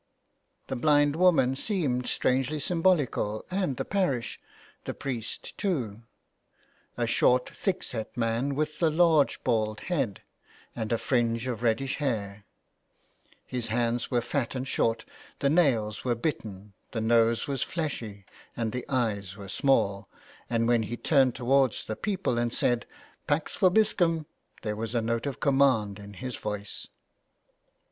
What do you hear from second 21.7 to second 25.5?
the people and said" Pax Vobiscum'' there was a note of